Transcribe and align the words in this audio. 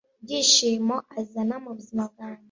ibyishimo 0.21 0.95
azana 1.19 1.55
mubuzima 1.63 2.03
bwanjye 2.11 2.39